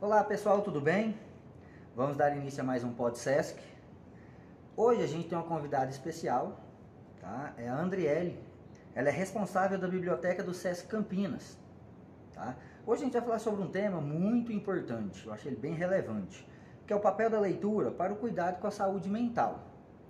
Olá 0.00 0.22
pessoal, 0.22 0.62
tudo 0.62 0.80
bem? 0.80 1.18
Vamos 1.96 2.16
dar 2.16 2.30
início 2.36 2.60
a 2.60 2.64
mais 2.64 2.84
um 2.84 2.92
Pod 2.92 3.18
Sesc. 3.18 3.60
Hoje 4.76 5.02
a 5.02 5.08
gente 5.08 5.28
tem 5.28 5.36
uma 5.36 5.42
convidada 5.44 5.90
especial, 5.90 6.60
tá? 7.20 7.52
É 7.58 7.68
a 7.68 7.76
Andriele. 7.76 8.38
Ela 8.94 9.08
é 9.08 9.10
responsável 9.10 9.76
da 9.76 9.88
biblioteca 9.88 10.40
do 10.40 10.54
Sesc 10.54 10.86
Campinas, 10.86 11.58
tá? 12.32 12.54
Hoje 12.86 13.02
a 13.02 13.04
gente 13.06 13.14
vai 13.14 13.22
falar 13.22 13.40
sobre 13.40 13.60
um 13.60 13.66
tema 13.72 14.00
muito 14.00 14.52
importante, 14.52 15.26
eu 15.26 15.32
achei 15.32 15.50
ele 15.50 15.60
bem 15.60 15.74
relevante, 15.74 16.48
que 16.86 16.92
é 16.92 16.96
o 16.96 17.00
papel 17.00 17.28
da 17.28 17.40
leitura 17.40 17.90
para 17.90 18.12
o 18.12 18.16
cuidado 18.16 18.60
com 18.60 18.68
a 18.68 18.70
saúde 18.70 19.10
mental. 19.10 19.64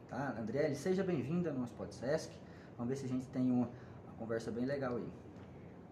Tá? 0.07 0.35
Andriele, 0.39 0.75
seja 0.75 1.03
bem-vinda 1.03 1.49
ao 1.49 1.57
nosso 1.57 1.73
Pod 1.73 1.95
Sesc. 1.95 2.31
Vamos 2.77 2.91
ver 2.91 2.97
se 2.97 3.07
a 3.07 3.09
gente 3.09 3.27
tem 3.29 3.51
uma, 3.51 3.71
uma 4.05 4.15
conversa 4.19 4.51
bem 4.51 4.67
legal 4.67 4.97
aí. 4.97 5.09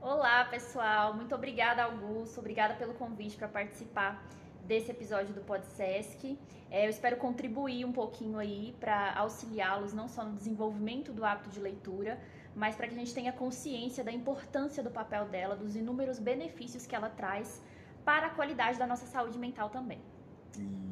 Olá, 0.00 0.44
pessoal. 0.44 1.14
Muito 1.14 1.34
obrigada, 1.34 1.82
Augusto. 1.82 2.38
Obrigada 2.38 2.74
pelo 2.74 2.94
convite 2.94 3.36
para 3.36 3.48
participar 3.48 4.22
desse 4.64 4.90
episódio 4.90 5.34
do 5.34 5.40
PodSesc. 5.40 6.38
É, 6.70 6.86
eu 6.86 6.90
espero 6.90 7.16
contribuir 7.16 7.84
um 7.84 7.92
pouquinho 7.92 8.38
aí 8.38 8.76
para 8.78 9.14
auxiliá-los 9.14 9.92
não 9.92 10.08
só 10.08 10.24
no 10.24 10.34
desenvolvimento 10.34 11.12
do 11.12 11.24
hábito 11.24 11.50
de 11.50 11.60
leitura, 11.60 12.20
mas 12.54 12.76
para 12.76 12.86
que 12.86 12.94
a 12.94 12.98
gente 12.98 13.14
tenha 13.14 13.32
consciência 13.32 14.04
da 14.04 14.12
importância 14.12 14.82
do 14.82 14.90
papel 14.90 15.26
dela, 15.26 15.56
dos 15.56 15.74
inúmeros 15.74 16.18
benefícios 16.18 16.86
que 16.86 16.94
ela 16.94 17.08
traz 17.08 17.62
para 18.04 18.28
a 18.28 18.30
qualidade 18.30 18.78
da 18.78 18.86
nossa 18.86 19.06
saúde 19.06 19.38
mental 19.38 19.70
também. 19.70 20.00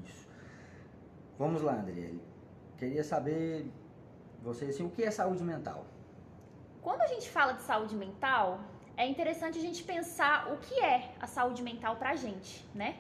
Isso. 0.04 0.28
Vamos 1.38 1.62
lá, 1.62 1.74
Andriele. 1.74 2.22
Queria 2.78 3.04
saber 3.04 3.70
você 4.42 4.66
assim, 4.66 4.84
o 4.84 4.90
que 4.90 5.02
é 5.02 5.10
saúde 5.10 5.42
mental? 5.42 5.86
Quando 6.82 7.00
a 7.02 7.06
gente 7.06 7.30
fala 7.30 7.52
de 7.52 7.62
saúde 7.62 7.96
mental, 7.96 8.60
é 8.96 9.06
interessante 9.06 9.58
a 9.58 9.60
gente 9.60 9.82
pensar 9.82 10.52
o 10.52 10.58
que 10.58 10.80
é 10.80 11.12
a 11.20 11.26
saúde 11.26 11.62
mental 11.62 11.96
pra 11.96 12.14
gente, 12.14 12.64
né? 12.74 12.96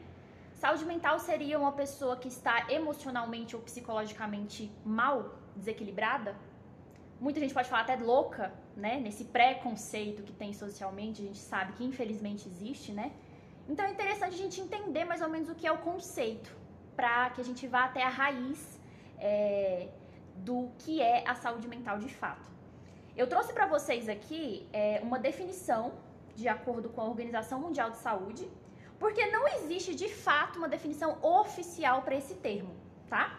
Saúde 0.54 0.84
mental 0.84 1.18
seria 1.18 1.58
uma 1.58 1.72
pessoa 1.72 2.16
que 2.16 2.28
está 2.28 2.66
emocionalmente 2.70 3.54
ou 3.54 3.62
psicologicamente 3.62 4.70
mal, 4.84 5.34
desequilibrada? 5.54 6.34
Muita 7.20 7.38
gente 7.38 7.54
pode 7.54 7.68
falar 7.68 7.82
até 7.82 7.96
louca, 7.96 8.52
né? 8.76 8.98
Nesse 8.98 9.24
preconceito 9.24 10.22
que 10.22 10.32
tem 10.32 10.52
socialmente, 10.52 11.22
a 11.22 11.26
gente 11.26 11.38
sabe 11.38 11.72
que 11.74 11.84
infelizmente 11.84 12.48
existe, 12.48 12.92
né? 12.92 13.12
Então 13.68 13.84
é 13.84 13.90
interessante 13.90 14.34
a 14.34 14.42
gente 14.44 14.60
entender 14.60 15.04
mais 15.04 15.22
ou 15.22 15.28
menos 15.28 15.48
o 15.48 15.54
que 15.54 15.66
é 15.66 15.72
o 15.72 15.78
conceito, 15.78 16.50
para 16.96 17.30
que 17.30 17.40
a 17.40 17.44
gente 17.44 17.66
vá 17.66 17.84
até 17.84 18.02
a 18.02 18.08
raiz 18.08 18.80
é, 19.18 19.88
do 20.36 20.70
que 20.80 21.00
é 21.00 21.28
a 21.28 21.34
saúde 21.34 21.68
mental 21.68 21.98
de 21.98 22.08
fato. 22.08 22.53
Eu 23.16 23.28
trouxe 23.28 23.52
para 23.52 23.66
vocês 23.66 24.08
aqui 24.08 24.68
é, 24.72 25.00
uma 25.00 25.20
definição 25.20 25.92
de 26.34 26.48
acordo 26.48 26.88
com 26.88 27.00
a 27.00 27.04
Organização 27.04 27.60
Mundial 27.60 27.90
de 27.92 27.98
Saúde, 27.98 28.50
porque 28.98 29.24
não 29.26 29.46
existe 29.46 29.94
de 29.94 30.08
fato 30.08 30.58
uma 30.58 30.68
definição 30.68 31.18
oficial 31.22 32.02
para 32.02 32.16
esse 32.16 32.34
termo, 32.34 32.74
tá? 33.08 33.38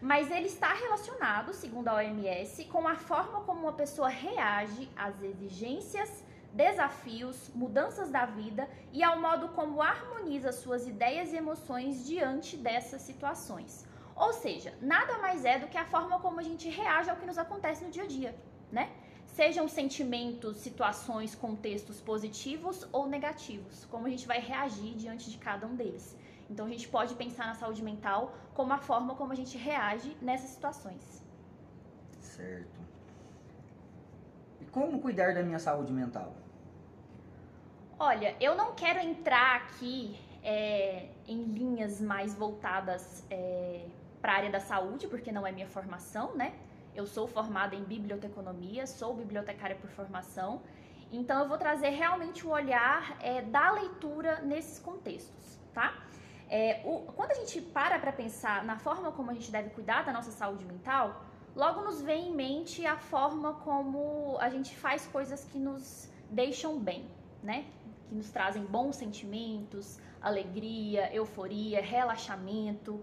Mas 0.00 0.30
ele 0.30 0.46
está 0.46 0.72
relacionado, 0.72 1.52
segundo 1.52 1.88
a 1.88 1.96
OMS, 1.96 2.64
com 2.64 2.88
a 2.88 2.94
forma 2.94 3.42
como 3.42 3.60
uma 3.60 3.74
pessoa 3.74 4.08
reage 4.08 4.88
às 4.96 5.22
exigências, 5.22 6.24
desafios, 6.54 7.50
mudanças 7.54 8.08
da 8.08 8.24
vida 8.24 8.66
e 8.90 9.02
ao 9.04 9.20
modo 9.20 9.48
como 9.48 9.82
harmoniza 9.82 10.50
suas 10.50 10.86
ideias 10.86 11.30
e 11.34 11.36
emoções 11.36 12.06
diante 12.06 12.56
dessas 12.56 13.02
situações. 13.02 13.86
Ou 14.16 14.32
seja, 14.32 14.72
nada 14.80 15.18
mais 15.18 15.44
é 15.44 15.58
do 15.58 15.66
que 15.66 15.76
a 15.76 15.84
forma 15.84 16.18
como 16.20 16.40
a 16.40 16.42
gente 16.42 16.70
reage 16.70 17.10
ao 17.10 17.16
que 17.16 17.26
nos 17.26 17.36
acontece 17.36 17.84
no 17.84 17.90
dia 17.90 18.04
a 18.04 18.06
dia, 18.06 18.34
né? 18.72 18.90
Sejam 19.34 19.68
sentimentos, 19.68 20.56
situações, 20.58 21.34
contextos 21.34 22.00
positivos 22.00 22.86
ou 22.92 23.06
negativos, 23.06 23.84
como 23.86 24.06
a 24.06 24.10
gente 24.10 24.26
vai 24.26 24.40
reagir 24.40 24.94
diante 24.94 25.30
de 25.30 25.38
cada 25.38 25.66
um 25.66 25.74
deles. 25.74 26.16
Então 26.50 26.66
a 26.66 26.68
gente 26.68 26.88
pode 26.88 27.14
pensar 27.14 27.46
na 27.46 27.54
saúde 27.54 27.82
mental 27.82 28.34
como 28.54 28.72
a 28.72 28.78
forma 28.78 29.14
como 29.14 29.32
a 29.32 29.36
gente 29.36 29.56
reage 29.56 30.16
nessas 30.20 30.50
situações. 30.50 31.22
Certo. 32.20 32.80
E 34.60 34.64
como 34.66 35.00
cuidar 35.00 35.32
da 35.32 35.42
minha 35.42 35.58
saúde 35.58 35.92
mental? 35.92 36.34
Olha, 37.98 38.34
eu 38.40 38.56
não 38.56 38.74
quero 38.74 38.98
entrar 38.98 39.56
aqui 39.56 40.18
é, 40.42 41.08
em 41.28 41.42
linhas 41.44 42.00
mais 42.00 42.34
voltadas 42.34 43.24
é, 43.30 43.86
para 44.20 44.32
a 44.32 44.36
área 44.36 44.50
da 44.50 44.60
saúde, 44.60 45.06
porque 45.06 45.30
não 45.30 45.46
é 45.46 45.52
minha 45.52 45.68
formação, 45.68 46.34
né? 46.34 46.52
Eu 46.94 47.06
sou 47.06 47.26
formada 47.26 47.74
em 47.74 47.84
biblioteconomia, 47.84 48.86
sou 48.86 49.14
bibliotecária 49.14 49.76
por 49.76 49.90
formação, 49.90 50.62
então 51.12 51.40
eu 51.40 51.48
vou 51.48 51.58
trazer 51.58 51.90
realmente 51.90 52.46
o 52.46 52.50
olhar 52.50 53.16
é, 53.20 53.42
da 53.42 53.72
leitura 53.72 54.40
nesses 54.42 54.78
contextos, 54.78 55.58
tá? 55.74 55.94
É, 56.48 56.82
o, 56.84 57.00
quando 57.12 57.32
a 57.32 57.34
gente 57.34 57.60
para 57.60 57.98
para 57.98 58.12
pensar 58.12 58.64
na 58.64 58.76
forma 58.76 59.12
como 59.12 59.30
a 59.30 59.34
gente 59.34 59.50
deve 59.50 59.70
cuidar 59.70 60.04
da 60.04 60.12
nossa 60.12 60.30
saúde 60.30 60.64
mental, 60.64 61.24
logo 61.54 61.82
nos 61.82 62.00
vem 62.00 62.28
em 62.28 62.34
mente 62.34 62.86
a 62.86 62.96
forma 62.96 63.54
como 63.54 64.36
a 64.40 64.48
gente 64.50 64.76
faz 64.76 65.06
coisas 65.06 65.44
que 65.44 65.58
nos 65.58 66.08
deixam 66.28 66.78
bem, 66.78 67.08
né? 67.42 67.66
Que 68.08 68.14
nos 68.14 68.30
trazem 68.30 68.64
bons 68.64 68.96
sentimentos, 68.96 69.98
alegria, 70.20 71.12
euforia, 71.14 71.80
relaxamento. 71.80 73.00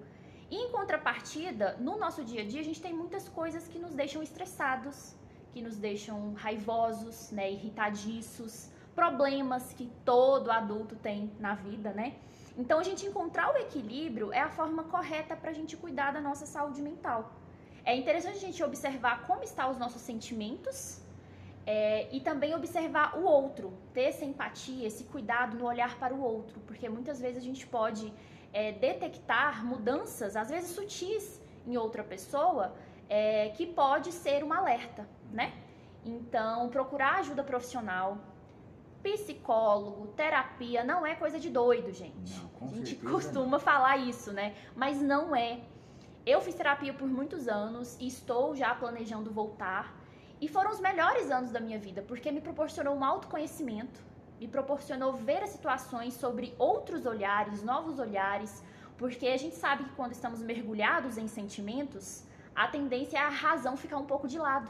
Em 0.50 0.72
contrapartida, 0.72 1.76
no 1.80 1.98
nosso 1.98 2.24
dia 2.24 2.42
a 2.42 2.46
dia, 2.46 2.62
a 2.62 2.64
gente 2.64 2.82
tem 2.82 2.94
muitas 2.94 3.28
coisas 3.28 3.68
que 3.68 3.78
nos 3.78 3.94
deixam 3.94 4.24
estressados, 4.24 5.14
que 5.52 5.62
nos 5.62 5.76
deixam 5.78 6.34
raivosos, 6.36 7.32
né, 7.32 7.52
irritadiços, 7.52 8.70
problemas 8.96 9.74
que 9.74 9.92
todo 10.06 10.50
adulto 10.50 10.96
tem 10.96 11.32
na 11.40 11.54
vida, 11.54 11.92
né? 11.92 12.16
Então, 12.58 12.80
a 12.80 12.84
gente 12.84 13.06
encontrar 13.06 13.54
o 13.54 13.58
equilíbrio 13.58 14.32
é 14.32 14.40
a 14.40 14.50
forma 14.50 14.84
correta 14.86 15.36
para 15.36 15.52
a 15.52 15.54
gente 15.54 15.76
cuidar 15.76 16.12
da 16.12 16.22
nossa 16.22 16.46
saúde 16.46 16.82
mental. 16.82 17.32
É 17.84 17.96
interessante 17.96 18.38
a 18.38 18.40
gente 18.40 18.64
observar 18.64 19.28
como 19.28 19.44
estão 19.44 19.70
os 19.70 19.78
nossos 19.78 20.02
sentimentos 20.02 21.02
é, 21.66 22.08
e 22.16 22.22
também 22.22 22.56
observar 22.56 23.18
o 23.20 23.24
outro, 23.26 23.74
ter 23.94 24.04
essa 24.04 24.24
empatia, 24.24 24.88
esse 24.88 25.04
cuidado 25.04 25.58
no 25.58 25.66
olhar 25.66 26.00
para 26.00 26.14
o 26.14 26.22
outro, 26.22 26.60
porque 26.62 26.88
muitas 26.88 27.20
vezes 27.20 27.38
a 27.38 27.46
gente 27.46 27.68
pode 27.68 28.14
é, 28.54 28.72
detectar 28.72 29.66
mudanças, 29.66 30.36
às 30.36 30.50
vezes 30.50 30.72
sutis, 30.72 31.42
em 31.66 31.78
outra 31.78 32.04
pessoa, 32.04 32.76
é, 33.10 33.50
que 33.50 33.66
pode 33.66 34.12
ser 34.12 34.44
um 34.44 34.54
alerta, 34.54 35.08
né? 35.32 35.54
Então, 36.06 36.70
procurar 36.70 37.20
ajuda 37.20 37.44
profissional, 37.44 38.18
psicólogo, 39.04 40.08
terapia, 40.08 40.84
não 40.84 41.06
é 41.06 41.16
coisa 41.16 41.40
de 41.40 41.50
doido, 41.50 41.92
gente. 41.92 42.40
Não, 42.40 42.68
a 42.68 42.72
gente 42.72 42.90
certeza, 42.92 43.12
costuma 43.12 43.60
falar 43.60 43.98
isso, 43.98 44.32
né? 44.32 44.56
Mas 44.76 45.02
não 45.02 45.36
é. 45.36 45.60
Eu 46.26 46.42
fiz 46.42 46.56
terapia 46.56 46.94
por 46.94 47.08
muitos 47.08 47.48
anos 47.48 47.98
e 48.00 48.08
estou 48.08 48.56
já 48.56 48.74
planejando 48.76 49.32
voltar. 49.32 49.96
E 50.40 50.48
foram 50.48 50.72
os 50.72 50.80
melhores 50.80 51.32
anos 51.32 51.52
da 51.52 51.60
minha 51.60 51.80
vida, 51.80 52.02
porque 52.02 52.32
me 52.32 52.42
proporcionou 52.42 52.96
um 52.96 53.04
autoconhecimento, 53.04 54.00
me 54.40 54.48
proporcionou 54.48 55.14
ver 55.14 55.44
as 55.44 55.50
situações 55.50 56.14
sobre 56.14 56.54
outros 56.58 57.06
olhares, 57.06 57.64
novos 57.64 58.00
olhares, 58.00 58.64
porque 58.98 59.28
a 59.28 59.38
gente 59.38 59.56
sabe 59.56 59.84
que 59.84 59.92
quando 59.92 60.12
estamos 60.12 60.42
mergulhados 60.42 61.18
em 61.18 61.28
sentimentos, 61.28 62.24
a 62.56 62.68
tendência 62.68 63.18
é 63.18 63.22
a 63.22 63.30
razão 63.30 63.78
ficar 63.78 63.98
um 63.98 64.06
pouco 64.06 64.28
de 64.28 64.40
lado, 64.40 64.70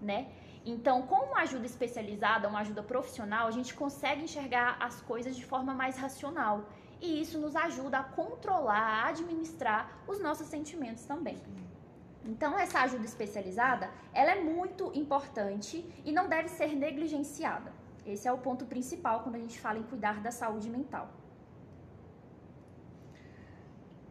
né? 0.00 0.28
Então, 0.64 1.02
com 1.02 1.26
uma 1.26 1.40
ajuda 1.40 1.66
especializada, 1.66 2.48
uma 2.48 2.60
ajuda 2.60 2.82
profissional, 2.82 3.46
a 3.46 3.50
gente 3.50 3.74
consegue 3.74 4.24
enxergar 4.24 4.76
as 4.80 5.00
coisas 5.00 5.36
de 5.36 5.44
forma 5.44 5.72
mais 5.72 5.96
racional. 5.96 6.64
E 7.00 7.20
isso 7.22 7.38
nos 7.38 7.54
ajuda 7.54 8.00
a 8.00 8.02
controlar, 8.02 9.04
a 9.04 9.08
administrar 9.08 10.02
os 10.06 10.20
nossos 10.20 10.48
sentimentos 10.48 11.04
também. 11.04 11.38
Então, 12.24 12.58
essa 12.58 12.80
ajuda 12.80 13.06
especializada, 13.06 13.90
ela 14.12 14.32
é 14.32 14.40
muito 14.42 14.90
importante 14.94 15.84
e 16.04 16.12
não 16.12 16.28
deve 16.28 16.48
ser 16.48 16.74
negligenciada. 16.74 17.72
Esse 18.08 18.26
é 18.26 18.32
o 18.32 18.38
ponto 18.38 18.64
principal 18.64 19.20
quando 19.22 19.34
a 19.34 19.38
gente 19.38 19.60
fala 19.60 19.78
em 19.78 19.82
cuidar 19.82 20.22
da 20.22 20.30
saúde 20.30 20.70
mental. 20.70 21.10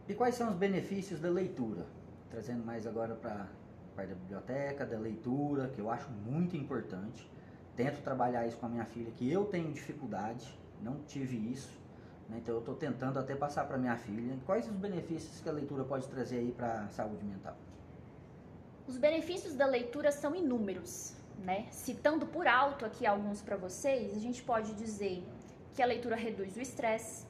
E 0.07 0.13
quais 0.13 0.35
são 0.35 0.49
os 0.49 0.55
benefícios 0.55 1.19
da 1.19 1.29
leitura? 1.29 1.83
Trazendo 2.29 2.63
mais 2.63 2.85
agora 2.85 3.15
para 3.15 3.33
a 3.33 3.95
parte 3.95 4.09
da 4.09 4.15
biblioteca, 4.15 4.85
da 4.85 4.99
leitura, 4.99 5.69
que 5.69 5.81
eu 5.81 5.89
acho 5.89 6.09
muito 6.11 6.55
importante. 6.55 7.29
Tento 7.75 8.01
trabalhar 8.03 8.45
isso 8.45 8.57
com 8.57 8.67
a 8.67 8.69
minha 8.69 8.85
filha, 8.85 9.11
que 9.11 9.31
eu 9.31 9.45
tenho 9.45 9.73
dificuldade, 9.73 10.47
não 10.81 10.99
tive 11.07 11.35
isso. 11.51 11.75
Né? 12.29 12.37
Então 12.37 12.53
eu 12.53 12.59
estou 12.59 12.75
tentando 12.75 13.17
até 13.17 13.35
passar 13.35 13.65
para 13.67 13.79
minha 13.79 13.97
filha. 13.97 14.37
Quais 14.45 14.67
os 14.67 14.75
benefícios 14.75 15.41
que 15.41 15.49
a 15.49 15.51
leitura 15.51 15.83
pode 15.83 16.07
trazer 16.07 16.37
aí 16.37 16.51
para 16.51 16.83
a 16.83 16.89
saúde 16.89 17.25
mental? 17.25 17.57
Os 18.87 18.97
benefícios 18.97 19.55
da 19.55 19.65
leitura 19.65 20.11
são 20.11 20.35
inúmeros 20.35 21.17
né? 21.39 21.67
Citando 21.71 22.25
por 22.25 22.47
alto 22.47 22.85
aqui 22.85 23.05
alguns 23.05 23.41
para 23.41 23.57
vocês, 23.57 24.15
a 24.15 24.19
gente 24.19 24.41
pode 24.43 24.73
dizer 24.73 25.23
que 25.73 25.81
a 25.81 25.85
leitura 25.85 26.15
reduz 26.15 26.55
o 26.57 26.61
estresse, 26.61 27.25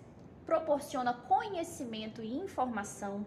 proporciona 0.45 1.13
conhecimento 1.13 2.21
e 2.21 2.37
informação, 2.37 3.25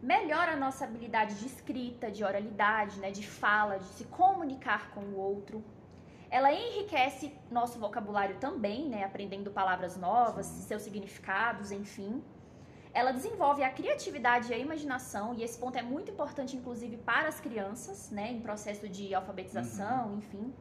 melhora 0.00 0.52
a 0.52 0.56
nossa 0.56 0.84
habilidade 0.84 1.34
de 1.36 1.46
escrita, 1.46 2.10
de 2.10 2.22
oralidade, 2.22 3.00
né, 3.00 3.10
de 3.10 3.26
fala, 3.26 3.78
de 3.78 3.86
se 3.86 4.04
comunicar 4.04 4.90
com 4.90 5.00
o 5.00 5.16
outro. 5.16 5.64
Ela 6.30 6.52
enriquece 6.52 7.32
nosso 7.50 7.78
vocabulário 7.78 8.36
também, 8.38 8.88
né? 8.88 9.04
Aprendendo 9.04 9.52
palavras 9.52 9.96
novas, 9.96 10.46
seus 10.46 10.82
significados, 10.82 11.70
enfim. 11.70 12.22
Ela 12.94 13.10
desenvolve 13.10 13.62
a 13.64 13.70
criatividade 13.70 14.50
e 14.52 14.54
a 14.54 14.58
imaginação, 14.58 15.34
e 15.34 15.42
esse 15.42 15.58
ponto 15.58 15.76
é 15.76 15.82
muito 15.82 16.12
importante, 16.12 16.56
inclusive, 16.56 16.96
para 16.96 17.28
as 17.28 17.40
crianças, 17.40 18.10
né? 18.10 18.30
Em 18.30 18.40
processo 18.40 18.88
de 18.88 19.12
alfabetização, 19.14 20.14
enfim. 20.18 20.54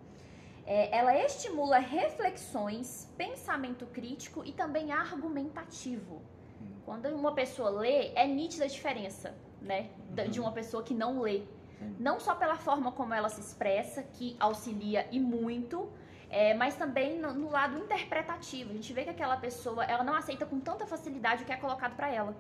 É, 0.66 0.98
ela 0.98 1.16
estimula 1.18 1.78
reflexões, 1.78 3.08
pensamento 3.18 3.86
crítico 3.86 4.44
e 4.44 4.52
também 4.52 4.92
argumentativo. 4.92 6.22
Quando 6.86 7.06
uma 7.10 7.34
pessoa 7.34 7.70
lê, 7.70 8.12
é 8.16 8.26
nítida 8.26 8.66
a 8.66 8.68
diferença, 8.68 9.36
né? 9.62 9.90
da- 10.10 10.26
De 10.26 10.40
Uhum. 10.40 10.46
uma 10.48 10.52
pessoa 10.54 10.82
que 10.84 10.94
não 10.94 11.22
lê. 11.22 11.44
Não 12.00 12.18
só 12.20 12.34
pela 12.34 12.56
forma 12.56 12.92
como 12.94 13.14
ela 13.14 13.28
se 13.30 13.42
expressa, 13.42 14.04
que 14.04 14.36
auxilia 14.40 15.06
e 15.12 15.20
muito, 15.20 15.90
é, 16.42 16.54
mas 16.62 16.74
também 16.76 17.10
no, 17.24 17.32
no 17.42 17.50
lado 17.58 17.78
interpretativo. 17.78 18.72
A 18.72 18.74
gente 18.74 18.92
vê 18.92 19.02
que 19.04 19.12
aquela 19.12 19.38
pessoa, 19.38 19.82
ela 19.94 20.04
não 20.04 20.16
aceita 20.22 20.46
com 20.52 20.60
tanta 20.60 20.86
facilidade 20.94 21.44
o 21.44 21.46
que 21.46 21.54
é 21.54 21.58
colocado 21.58 21.96
para 21.96 22.10
ela. 22.20 22.36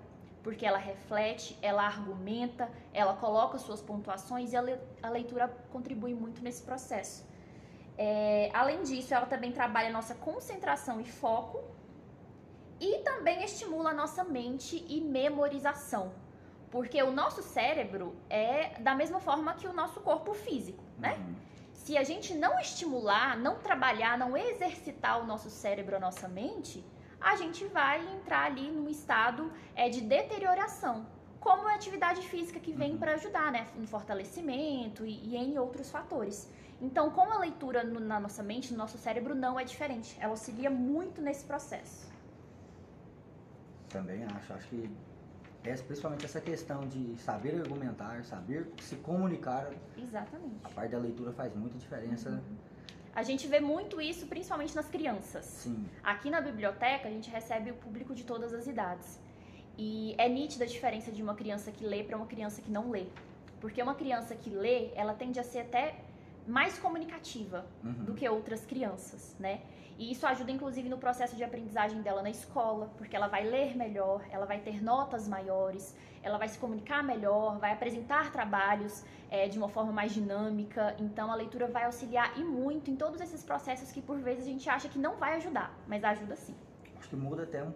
Porque 0.45 0.65
ela 0.65 0.79
reflete, 0.79 1.57
ela 1.61 1.83
argumenta, 1.85 2.69
ela 2.91 3.13
coloca 3.23 3.57
suas 3.59 3.81
pontuações 3.89 4.51
e 4.51 4.57
a, 4.57 4.61
le- 4.61 4.79
a 5.01 5.09
leitura 5.09 5.47
contribui 5.71 6.13
muito 6.23 6.41
nesse 6.43 6.63
processo. 6.63 7.17
É, 7.95 8.49
além 8.51 8.81
disso, 8.81 9.13
ela 9.13 9.27
também 9.27 9.51
trabalha 9.51 9.91
nossa 9.91 10.15
concentração 10.15 10.99
e 10.99 11.05
foco 11.05 11.63
e 12.79 12.97
também 13.09 13.43
estimula 13.43 13.91
a 13.91 13.93
nossa 13.93 14.23
mente 14.23 14.83
e 14.89 14.99
memorização. 15.01 16.11
Porque 16.71 17.01
o 17.03 17.11
nosso 17.11 17.43
cérebro 17.43 18.15
é 18.27 18.79
da 18.79 18.95
mesma 18.95 19.19
forma 19.19 19.53
que 19.53 19.67
o 19.67 19.73
nosso 19.73 19.99
corpo 20.01 20.33
físico, 20.33 20.83
né? 20.97 21.13
Uhum. 21.19 21.35
Se 21.83 21.97
a 21.97 22.03
gente 22.03 22.33
não 22.33 22.53
estimular, 22.59 23.37
não 23.37 23.55
trabalhar, 23.67 24.17
não 24.17 24.37
exercitar 24.37 25.21
o 25.21 25.25
nosso 25.25 25.49
cérebro, 25.49 25.97
a 25.97 25.99
nossa 25.99 26.27
mente, 26.29 26.81
a 27.19 27.35
gente 27.35 27.65
vai 27.65 27.97
entrar 28.15 28.45
ali 28.45 28.71
num 28.71 28.87
estado 28.89 29.51
é, 29.75 29.89
de 29.89 29.99
deterioração. 29.99 31.05
Como 31.41 31.67
a 31.67 31.75
atividade 31.75 32.21
física 32.33 32.57
que 32.57 32.71
vem 32.71 32.91
Uhum. 32.93 32.97
para 32.99 33.15
ajudar, 33.15 33.51
né? 33.51 33.67
No 33.75 33.85
fortalecimento 33.85 35.05
e, 35.05 35.13
e 35.29 35.35
em 35.35 35.57
outros 35.59 35.91
fatores. 35.91 36.49
Então, 36.81 37.09
com 37.11 37.29
a 37.29 37.37
leitura 37.37 37.83
no- 37.83 37.99
na 37.99 38.17
nossa 38.17 38.41
mente, 38.41 38.71
no 38.71 38.77
nosso 38.77 38.97
cérebro, 38.97 39.35
não 39.35 39.59
é 39.59 39.65
diferente. 39.65 40.15
Ela 40.21 40.31
auxilia 40.31 40.69
muito 40.69 41.21
nesse 41.21 41.43
processo. 41.43 42.09
Também 43.89 44.23
acho. 44.23 44.53
Acho 44.53 44.67
que 44.69 44.89
principalmente 45.81 46.25
essa 46.25 46.41
questão 46.41 46.81
de 46.87 47.15
saber 47.17 47.59
argumentar, 47.59 48.23
saber 48.23 48.67
se 48.81 48.95
comunicar. 48.97 49.71
Exatamente. 49.97 50.57
A 50.63 50.69
parte 50.69 50.91
da 50.91 50.97
leitura 50.97 51.31
faz 51.31 51.55
muita 51.55 51.77
diferença. 51.77 52.29
Uhum. 52.29 52.57
A 53.15 53.23
gente 53.23 53.47
vê 53.47 53.59
muito 53.59 54.01
isso, 54.01 54.25
principalmente 54.27 54.75
nas 54.75 54.87
crianças. 54.87 55.45
Sim. 55.45 55.85
Aqui 56.03 56.29
na 56.29 56.41
biblioteca, 56.41 57.07
a 57.07 57.11
gente 57.11 57.29
recebe 57.29 57.71
o 57.71 57.75
público 57.75 58.13
de 58.13 58.23
todas 58.23 58.53
as 58.53 58.67
idades. 58.67 59.19
E 59.77 60.15
é 60.17 60.27
nítida 60.27 60.65
a 60.65 60.67
diferença 60.67 61.11
de 61.11 61.21
uma 61.21 61.35
criança 61.35 61.71
que 61.71 61.85
lê 61.85 62.03
para 62.03 62.17
uma 62.17 62.25
criança 62.25 62.61
que 62.61 62.71
não 62.71 62.89
lê. 62.89 63.05
Porque 63.61 63.81
uma 63.81 63.95
criança 63.95 64.35
que 64.35 64.49
lê, 64.49 64.91
ela 64.95 65.13
tende 65.13 65.39
a 65.39 65.43
ser 65.43 65.59
até 65.59 65.95
mais 66.47 66.77
comunicativa 66.77 67.65
Uhum. 67.83 68.05
do 68.05 68.13
que 68.13 68.27
outras 68.27 68.65
crianças, 68.65 69.35
né? 69.39 69.61
E 69.97 70.11
isso 70.11 70.25
ajuda 70.25 70.51
inclusive 70.51 70.89
no 70.89 70.97
processo 70.97 71.35
de 71.35 71.43
aprendizagem 71.43 72.01
dela 72.01 72.21
na 72.23 72.29
escola, 72.29 72.89
porque 72.97 73.15
ela 73.15 73.27
vai 73.27 73.43
ler 73.43 73.77
melhor, 73.77 74.23
ela 74.31 74.45
vai 74.45 74.59
ter 74.59 74.81
notas 74.83 75.27
maiores, 75.27 75.95
ela 76.23 76.37
vai 76.37 76.47
se 76.47 76.57
comunicar 76.57 77.03
melhor, 77.03 77.59
vai 77.59 77.71
apresentar 77.73 78.31
trabalhos 78.31 79.03
é, 79.29 79.47
de 79.47 79.57
uma 79.57 79.69
forma 79.69 79.91
mais 79.91 80.11
dinâmica. 80.11 80.95
Então 80.97 81.31
a 81.31 81.35
leitura 81.35 81.67
vai 81.67 81.83
auxiliar 81.85 82.37
e 82.39 82.43
muito 82.43 82.89
em 82.89 82.95
todos 82.95 83.21
esses 83.21 83.43
processos 83.43 83.91
que 83.91 84.01
por 84.01 84.17
vezes 84.17 84.45
a 84.45 84.49
gente 84.49 84.67
acha 84.69 84.89
que 84.89 84.97
não 84.97 85.15
vai 85.17 85.35
ajudar, 85.35 85.71
mas 85.87 86.03
ajuda 86.03 86.35
sim. 86.35 86.55
Acho 86.97 87.09
que 87.09 87.15
muda 87.15 87.43
até 87.43 87.63
um. 87.63 87.71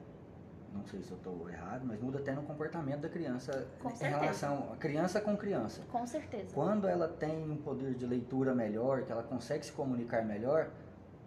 Não 0.78 0.86
sei 0.86 1.02
se 1.04 1.12
eu 1.12 1.18
estou 1.18 1.50
errado, 1.50 1.86
mas 1.86 2.00
muda 2.00 2.20
até 2.20 2.34
no 2.34 2.44
comportamento 2.44 3.02
da 3.02 3.10
criança 3.10 3.68
Com 3.80 3.90
em 3.90 3.96
certeza. 3.96 4.20
relação 4.20 4.72
a 4.74 4.78
criança 4.78 5.20
com 5.20 5.36
criança. 5.36 5.82
Com 5.90 6.06
certeza. 6.06 6.54
Quando 6.54 6.88
ela 6.88 7.08
tem 7.08 7.50
um 7.52 7.58
poder 7.58 7.96
de 7.96 8.06
leitura 8.06 8.54
melhor, 8.54 9.04
que 9.04 9.12
ela 9.12 9.24
consegue 9.24 9.66
se 9.66 9.72
comunicar 9.72 10.24
melhor, 10.24 10.70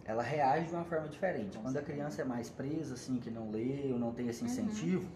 ela 0.05 0.23
reage 0.23 0.69
de 0.69 0.75
uma 0.75 0.85
forma 0.85 1.09
diferente. 1.09 1.57
Com 1.57 1.65
Quando 1.65 1.77
a 1.77 1.81
certeza. 1.81 1.93
criança 1.99 2.23
é 2.23 2.25
mais 2.25 2.49
presa, 2.49 2.95
assim, 2.95 3.19
que 3.19 3.31
não 3.31 3.51
lê 3.51 3.91
ou 3.93 3.99
não 3.99 4.13
tem 4.13 4.29
esse 4.29 4.43
Uhum. 4.43 4.47
incentivo, 4.51 5.11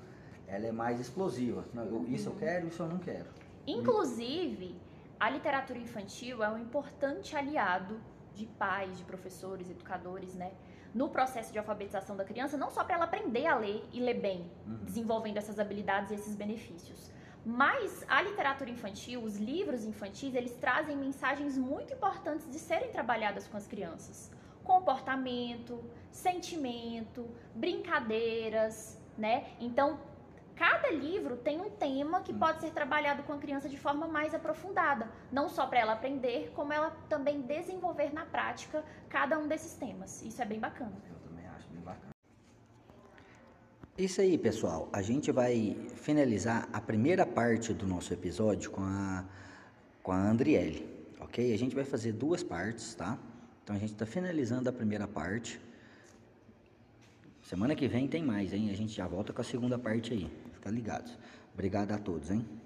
ela 0.46 0.66
é 0.66 0.72
mais 0.72 1.00
explosiva. 1.00 1.64
Não, 1.72 1.84
eu- 1.84 2.04
isso 2.08 2.28
eu 2.28 2.32
Uhum. 2.32 2.38
quero, 2.38 2.66
isso 2.68 2.82
eu 2.82 2.88
não 2.88 2.98
quero. 2.98 3.26
Inclusive, 3.66 4.80
a 5.18 5.30
literatura 5.30 5.78
infantil 5.78 6.42
é 6.42 6.50
um 6.50 6.58
importante 6.58 7.34
aliado 7.36 8.00
de 8.34 8.46
pais, 8.46 8.98
de 8.98 9.04
professores, 9.04 9.70
educadores, 9.70 10.34
né? 10.34 10.52
No 10.94 11.08
processo 11.08 11.52
de 11.52 11.58
alfabetização 11.58 12.16
da 12.16 12.24
criança, 12.24 12.56
não 12.56 12.70
só 12.70 12.84
para 12.84 12.94
ela 12.94 13.04
aprender 13.04 13.46
a 13.46 13.56
ler 13.56 13.84
e 13.92 14.00
ler 14.00 14.20
bem, 14.20 14.50
Uhum. 14.66 14.76
desenvolvendo 14.84 15.36
essas 15.38 15.58
habilidades 15.58 16.12
e 16.12 16.14
esses 16.14 16.36
benefícios. 16.36 17.10
Mas 17.44 18.04
a 18.08 18.22
literatura 18.22 18.70
infantil, 18.70 19.22
os 19.22 19.36
livros 19.36 19.84
infantis, 19.84 20.34
eles 20.34 20.54
trazem 20.54 20.96
mensagens 20.96 21.58
muito 21.58 21.92
importantes 21.92 22.48
de 22.50 22.58
serem 22.58 22.90
trabalhadas 22.90 23.46
com 23.46 23.56
as 23.56 23.66
crianças. 23.66 24.30
Comportamento, 24.62 25.82
sentimento, 26.10 27.28
brincadeiras, 27.54 28.98
né? 29.18 29.46
Então, 29.60 29.98
cada 30.56 30.90
livro 30.90 31.36
tem 31.36 31.60
um 31.60 31.70
tema 31.70 32.20
que 32.22 32.32
Hum. 32.32 32.38
pode 32.38 32.60
ser 32.60 32.70
trabalhado 32.70 33.22
com 33.24 33.32
a 33.32 33.38
criança 33.38 33.68
de 33.68 33.76
forma 33.76 34.06
mais 34.06 34.34
aprofundada, 34.34 35.08
não 35.30 35.48
só 35.48 35.66
para 35.66 35.80
ela 35.80 35.92
aprender, 35.92 36.52
como 36.54 36.72
ela 36.72 36.90
também 37.08 37.40
desenvolver 37.42 38.12
na 38.12 38.24
prática 38.24 38.84
cada 39.08 39.38
um 39.38 39.46
desses 39.46 39.74
temas. 39.74 40.22
Isso 40.22 40.40
é 40.40 40.44
bem 40.44 40.60
bacana. 40.60 40.92
Eu 41.10 41.18
também 41.28 41.46
acho 41.46 41.68
bem 41.68 41.80
bacana. 41.80 42.12
Isso 43.96 44.20
aí, 44.20 44.36
pessoal. 44.36 44.88
A 44.92 45.02
gente 45.02 45.30
vai 45.30 45.76
finalizar 45.96 46.68
a 46.72 46.80
primeira 46.80 47.24
parte 47.24 47.72
do 47.72 47.86
nosso 47.86 48.12
episódio 48.12 48.70
com 48.70 48.82
a, 48.82 49.24
com 50.02 50.10
a 50.12 50.16
Andriele, 50.16 50.88
ok? 51.20 51.54
A 51.54 51.58
gente 51.58 51.74
vai 51.74 51.84
fazer 51.84 52.12
duas 52.12 52.42
partes, 52.42 52.94
tá? 52.94 53.16
Então 53.62 53.74
a 53.76 53.78
gente 53.78 53.92
está 53.92 54.04
finalizando 54.04 54.68
a 54.68 54.72
primeira 54.72 55.06
parte. 55.06 55.60
Semana 57.42 57.74
que 57.74 57.86
vem 57.86 58.08
tem 58.08 58.22
mais, 58.22 58.52
hein? 58.52 58.70
A 58.70 58.74
gente 58.74 58.92
já 58.92 59.06
volta 59.06 59.32
com 59.32 59.40
a 59.40 59.44
segunda 59.44 59.78
parte 59.78 60.12
aí. 60.12 60.30
Fica 60.64 60.70
ligados. 60.70 61.18
Obrigado 61.52 61.92
a 61.92 61.98
todos, 61.98 62.30
hein? 62.30 62.63